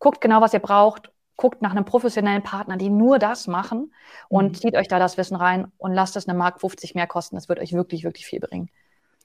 [0.00, 3.94] Guckt genau, was ihr braucht guckt nach einem professionellen Partner, die nur das machen
[4.28, 4.54] und mhm.
[4.54, 7.34] zieht euch da das Wissen rein und lasst es eine Mark 50 mehr kosten.
[7.34, 8.68] Das wird euch wirklich, wirklich viel bringen.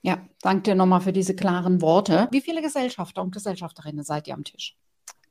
[0.00, 2.28] Ja, danke dir nochmal für diese klaren Worte.
[2.30, 4.76] Wie viele Gesellschafter und Gesellschafterinnen seid ihr am Tisch?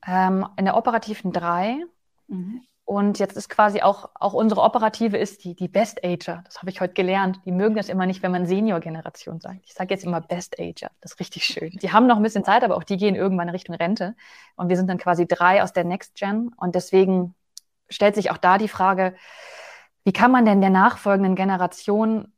[0.06, 1.84] Ähm, in der operativen drei.
[2.28, 2.62] Mhm.
[2.86, 6.42] Und jetzt ist quasi auch, auch unsere Operative ist die, die Best Ager.
[6.44, 7.40] Das habe ich heute gelernt.
[7.44, 9.58] Die mögen das immer nicht, wenn man Senior-Generation sagt.
[9.64, 10.92] Ich sage jetzt immer Best Ager.
[11.00, 11.70] Das ist richtig schön.
[11.82, 14.14] Die haben noch ein bisschen Zeit, aber auch die gehen irgendwann Richtung Rente.
[14.54, 16.52] Und wir sind dann quasi drei aus der Next Gen.
[16.56, 17.34] Und deswegen
[17.88, 19.16] stellt sich auch da die Frage,
[20.04, 22.32] wie kann man denn der nachfolgenden Generation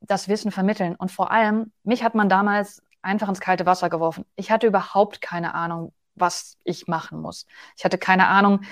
[0.00, 0.96] das Wissen vermitteln?
[0.96, 4.24] Und vor allem, mich hat man damals einfach ins kalte Wasser geworfen.
[4.34, 7.46] Ich hatte überhaupt keine Ahnung, was ich machen muss.
[7.76, 8.62] Ich hatte keine Ahnung,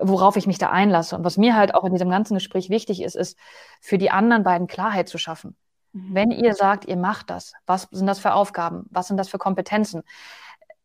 [0.00, 1.16] worauf ich mich da einlasse.
[1.16, 3.38] Und was mir halt auch in diesem ganzen Gespräch wichtig ist, ist
[3.80, 5.56] für die anderen beiden Klarheit zu schaffen.
[5.92, 6.14] Mhm.
[6.14, 8.86] Wenn ihr sagt, ihr macht das, was sind das für Aufgaben?
[8.90, 10.02] Was sind das für Kompetenzen?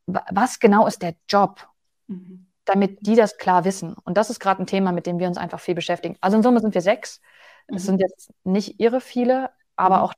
[0.06, 1.68] Was genau ist der Job?
[2.08, 2.48] Mhm.
[2.66, 3.96] Damit die das klar wissen.
[4.04, 6.18] Und das ist gerade ein Thema, mit dem wir uns einfach viel beschäftigen.
[6.22, 7.22] Also in Summe sind wir sechs.
[7.68, 7.76] Mhm.
[7.76, 10.04] Es sind jetzt nicht irre viele, aber mhm.
[10.04, 10.14] auch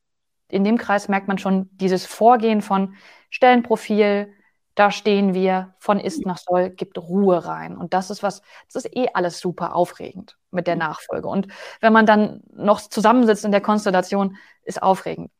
[0.49, 2.95] in dem Kreis merkt man schon dieses Vorgehen von
[3.29, 4.33] Stellenprofil,
[4.75, 7.77] da stehen wir, von ist nach soll, gibt Ruhe rein.
[7.77, 10.81] Und das ist was, das ist eh alles super aufregend mit der mhm.
[10.81, 11.27] Nachfolge.
[11.27, 11.47] Und
[11.79, 15.31] wenn man dann noch zusammensitzt in der Konstellation, ist aufregend.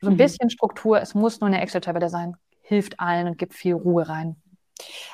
[0.00, 0.18] So ein mhm.
[0.18, 4.36] bisschen Struktur, es muss nur eine Excel-Tabelle sein, hilft allen und gibt viel Ruhe rein.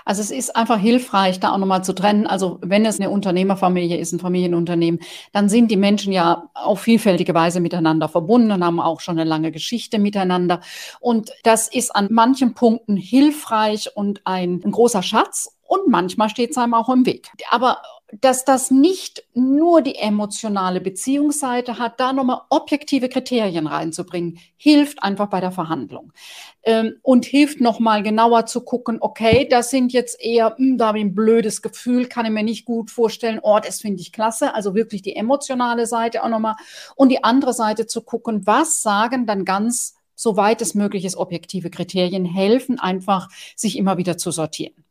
[0.04, 2.26] Also es ist einfach hilfreich, da auch nochmal zu trennen.
[2.26, 5.00] Also wenn es eine Unternehmerfamilie ist, ein Familienunternehmen,
[5.32, 9.28] dann sind die Menschen ja auf vielfältige Weise miteinander verbunden und haben auch schon eine
[9.28, 10.60] lange Geschichte miteinander.
[11.00, 15.56] Und das ist an manchen Punkten hilfreich und ein, ein großer Schatz.
[15.66, 17.30] Und manchmal steht es einem auch im Weg.
[17.50, 17.78] Aber
[18.20, 25.28] dass das nicht nur die emotionale Beziehungsseite hat, da nochmal objektive Kriterien reinzubringen, hilft einfach
[25.28, 26.12] bei der Verhandlung.
[26.62, 30.86] Ähm, und hilft nochmal genauer zu gucken, okay, das sind jetzt eher, mh, hm, da
[30.88, 34.12] habe ich ein blödes Gefühl, kann ich mir nicht gut vorstellen, oh, das finde ich
[34.12, 36.56] klasse, also wirklich die emotionale Seite auch nochmal.
[36.96, 41.70] Und die andere Seite zu gucken, was sagen dann ganz, soweit es möglich ist, objektive
[41.70, 44.83] Kriterien helfen, einfach sich immer wieder zu sortieren.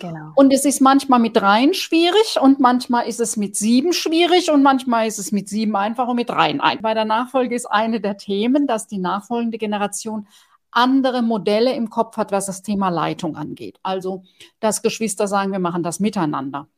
[0.00, 0.32] Genau.
[0.34, 4.62] Und es ist manchmal mit dreien schwierig und manchmal ist es mit sieben schwierig und
[4.62, 6.80] manchmal ist es mit sieben einfach und mit dreien ein.
[6.80, 10.26] Bei der Nachfolge ist eine der Themen, dass die nachfolgende Generation
[10.70, 13.78] andere Modelle im Kopf hat, was das Thema Leitung angeht.
[13.82, 14.22] Also,
[14.60, 16.68] dass Geschwister sagen, wir machen das miteinander.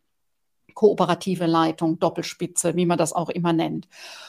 [0.75, 3.89] Kooperative Leitung, Doppelspitze, wie man das auch immer nennt.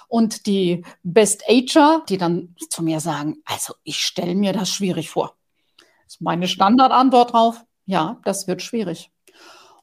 [0.10, 5.10] Und die Best Ager, die dann zu mir sagen, also ich stelle mir das schwierig
[5.10, 5.36] vor.
[5.78, 7.66] Das ist meine Standardantwort drauf.
[7.86, 9.12] Ja, das wird schwierig.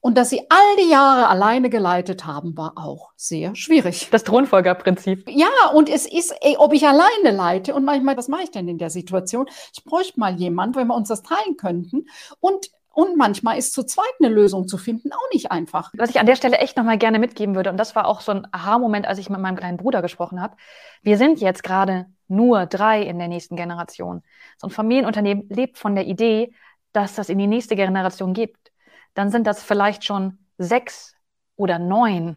[0.02, 4.08] Und dass sie all die Jahre alleine geleitet haben, war auch sehr schwierig.
[4.10, 5.28] Das Thronfolgerprinzip.
[5.28, 8.66] Ja, und es ist, ey, ob ich alleine leite und manchmal, was mache ich denn
[8.66, 9.46] in der Situation?
[9.74, 12.06] Ich bräuchte mal jemand, wenn wir uns das teilen könnten.
[12.40, 15.92] Und und manchmal ist zu zweit eine Lösung zu finden auch nicht einfach.
[15.96, 18.32] Was ich an der Stelle echt nochmal gerne mitgeben würde, und das war auch so
[18.32, 20.56] ein Aha-Moment, als ich mit meinem kleinen Bruder gesprochen habe.
[21.02, 24.22] Wir sind jetzt gerade nur drei in der nächsten Generation.
[24.58, 26.52] So ein Familienunternehmen lebt von der Idee,
[26.92, 28.72] dass das in die nächste Generation gibt,
[29.14, 31.14] dann sind das vielleicht schon sechs
[31.56, 32.36] oder neun.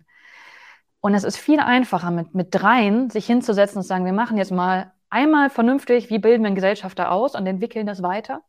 [1.02, 4.38] Und es ist viel einfacher, mit, mit dreien sich hinzusetzen und zu sagen, wir machen
[4.38, 8.42] jetzt mal einmal vernünftig, wie bilden wir einen Gesellschafter aus und entwickeln das weiter,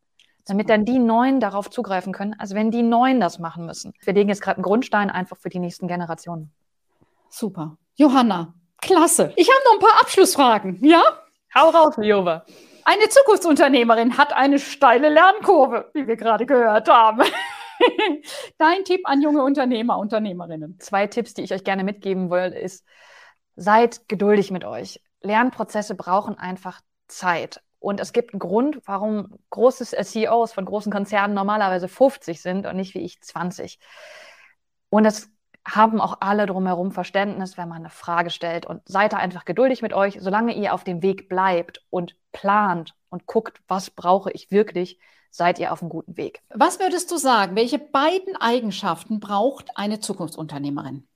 [0.47, 3.93] damit dann die Neuen darauf zugreifen können, als wenn die Neuen das machen müssen.
[4.01, 6.53] Wir legen jetzt gerade einen Grundstein einfach für die nächsten Generationen.
[7.29, 7.77] Super.
[7.97, 9.33] Johanna, klasse.
[9.37, 11.03] Ich habe noch ein paar Abschlussfragen, ja?
[11.55, 12.45] Hau raus, Jova.
[12.85, 17.23] Eine Zukunftsunternehmerin hat eine steile Lernkurve, wie wir gerade gehört haben.
[18.59, 20.79] Dein Tipp an junge Unternehmer, Unternehmerinnen.
[20.81, 22.85] Zwei Tipps, die ich euch gerne mitgeben will, ist,
[23.57, 25.01] seid geduldig mit euch.
[25.23, 27.63] Lernprozesse brauchen einfach Zeit.
[27.79, 32.77] Und es gibt einen Grund, warum große CEOs von großen Konzernen normalerweise 50 sind und
[32.77, 33.79] nicht wie ich 20.
[34.91, 35.31] Und es
[35.67, 38.67] haben auch alle drumherum Verständnis, wenn man eine Frage stellt.
[38.67, 42.95] Und seid da einfach geduldig mit euch, solange ihr auf dem Weg bleibt und plant
[43.09, 44.99] und guckt, was brauche ich wirklich,
[45.31, 46.43] seid ihr auf einem guten Weg.
[46.51, 51.07] Was würdest du sagen, welche beiden Eigenschaften braucht eine Zukunftsunternehmerin?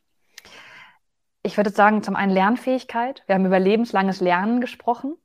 [1.42, 3.22] Ich würde sagen, zum einen Lernfähigkeit.
[3.26, 5.16] Wir haben über lebenslanges Lernen gesprochen.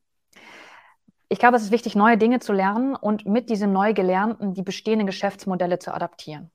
[1.27, 4.61] Ich glaube, es ist wichtig, neue Dinge zu lernen und mit diesem neu gelernten die
[4.61, 6.51] bestehenden Geschäftsmodelle zu adaptieren.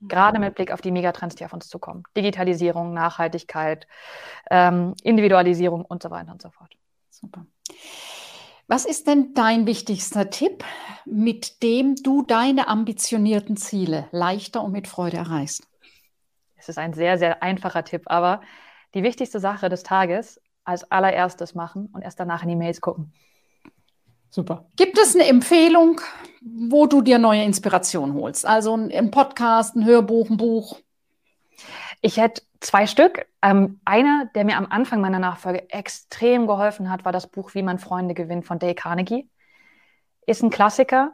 [0.00, 2.02] Gerade mit Blick auf die Megatrends, die auf uns zukommen.
[2.16, 3.86] Digitalisierung, Nachhaltigkeit,
[4.50, 6.76] ähm, Individualisierung und so weiter und so fort.
[7.10, 7.46] Super.
[8.68, 10.64] Was ist denn dein wichtigster Tipp,
[11.04, 15.66] mit dem du deine ambitionierten Ziele leichter und mit Freude erreichst?
[16.56, 18.40] Es ist ein sehr, sehr einfacher Tipp, aber
[18.94, 23.12] die wichtigste Sache des Tages als allererstes machen und erst danach in die Mails gucken.
[24.30, 24.66] Super.
[24.76, 26.00] Gibt es eine Empfehlung,
[26.42, 28.46] wo du dir neue Inspiration holst?
[28.46, 30.80] Also ein Podcast, ein Hörbuch, ein Buch?
[32.02, 33.26] Ich hätte zwei Stück.
[33.42, 37.62] Ähm, einer, der mir am Anfang meiner Nachfolge extrem geholfen hat, war das Buch Wie
[37.62, 39.28] man Freunde gewinnt von Dale Carnegie.
[40.26, 41.12] Ist ein Klassiker,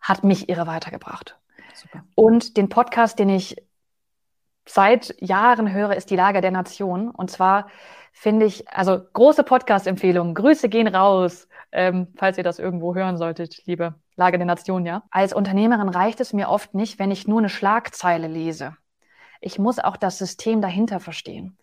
[0.00, 1.38] hat mich irre weitergebracht.
[1.74, 2.04] Super.
[2.14, 3.56] Und den Podcast, den ich
[4.66, 7.10] seit Jahren höre, ist die Lage der Nation.
[7.10, 7.68] Und zwar
[8.12, 10.34] finde ich, also große Podcast-Empfehlung.
[10.34, 15.02] Grüße gehen raus, ähm, falls ihr das irgendwo hören solltet, liebe Lage der Nation, ja.
[15.10, 18.76] Als Unternehmerin reicht es mir oft nicht, wenn ich nur eine Schlagzeile lese.
[19.40, 21.56] Ich muss auch das System dahinter verstehen.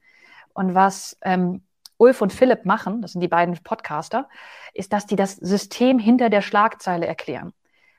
[0.53, 1.62] Und was ähm,
[1.97, 4.27] Ulf und Philipp machen, das sind die beiden Podcaster,
[4.73, 7.53] ist, dass die das System hinter der Schlagzeile erklären.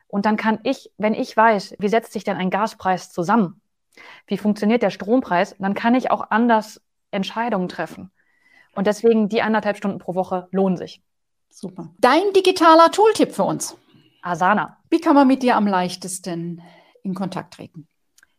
[0.08, 3.61] Und dann kann ich, wenn ich weiß, wie setzt sich denn ein Gaspreis zusammen,
[4.26, 6.80] wie funktioniert der Strompreis, dann kann ich auch anders
[7.11, 8.11] Entscheidungen treffen.
[8.74, 11.02] Und deswegen die anderthalb Stunden pro Woche lohnen sich.
[11.50, 11.90] Super.
[11.98, 13.76] Dein digitaler Tooltip für uns?
[14.22, 14.78] Asana.
[14.90, 16.62] Wie kann man mit dir am leichtesten
[17.02, 17.88] in Kontakt treten?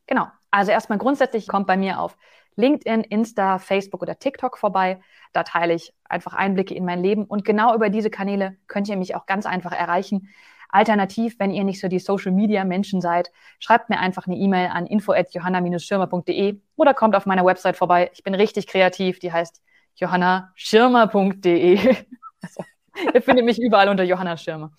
[0.07, 0.27] Genau.
[0.51, 2.17] Also erstmal grundsätzlich kommt bei mir auf
[2.55, 4.99] LinkedIn, Insta, Facebook oder TikTok vorbei.
[5.33, 8.97] Da teile ich einfach Einblicke in mein Leben und genau über diese Kanäle könnt ihr
[8.97, 10.29] mich auch ganz einfach erreichen.
[10.69, 14.69] Alternativ, wenn ihr nicht so die Social Media Menschen seid, schreibt mir einfach eine E-Mail
[14.71, 18.11] an info@johanna-schirmer.de oder kommt auf meiner Website vorbei.
[18.13, 19.61] Ich bin richtig kreativ, die heißt
[19.95, 21.95] johannaschirmer.de.
[22.41, 22.63] Also,
[23.13, 24.71] ihr findet mich überall unter Johanna Schirmer.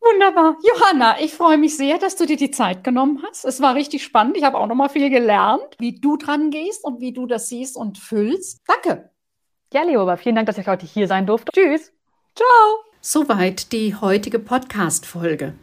[0.00, 0.56] Wunderbar.
[0.62, 3.44] Johanna, ich freue mich sehr, dass du dir die Zeit genommen hast.
[3.44, 4.36] Es war richtig spannend.
[4.36, 7.48] Ich habe auch noch mal viel gelernt, wie du dran gehst und wie du das
[7.48, 8.62] siehst und füllst.
[8.66, 9.10] Danke.
[9.72, 11.52] Ja, Leoba, vielen Dank, dass ich heute hier sein durfte.
[11.52, 11.92] Tschüss.
[12.34, 12.89] Ciao.
[13.02, 15.54] Soweit die heutige Podcast-Folge.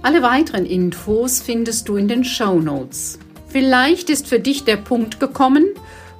[0.00, 3.18] Alle weiteren Infos findest du in den Show Notes.
[3.48, 5.66] Vielleicht ist für dich der Punkt gekommen,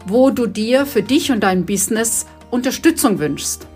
[0.04, 3.68] wo du dir für dich und dein Business Unterstützung wünschst.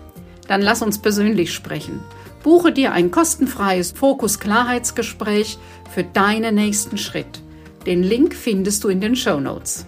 [0.49, 2.01] Dann lass uns persönlich sprechen.
[2.43, 5.59] Buche dir ein kostenfreies Fokus-Klarheitsgespräch
[5.89, 7.39] für deinen nächsten Schritt.
[7.85, 9.85] Den Link findest du in den Show Notes.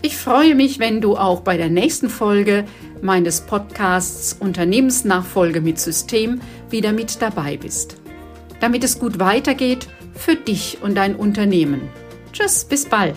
[0.00, 2.64] Ich freue mich, wenn du auch bei der nächsten Folge
[3.02, 6.40] meines Podcasts Unternehmensnachfolge mit System
[6.70, 7.96] wieder mit dabei bist.
[8.60, 11.88] Damit es gut weitergeht für dich und dein Unternehmen.
[12.32, 13.16] Tschüss, bis bald.